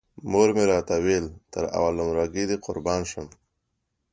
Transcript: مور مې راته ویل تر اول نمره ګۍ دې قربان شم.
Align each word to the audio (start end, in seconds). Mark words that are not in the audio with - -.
مور 0.31 0.49
مې 0.55 0.63
راته 0.71 0.95
ویل 1.05 1.25
تر 1.53 1.63
اول 1.77 1.93
نمره 1.99 2.23
ګۍ 2.33 2.45
دې 2.49 2.57
قربان 2.65 3.01
شم. 3.11 3.27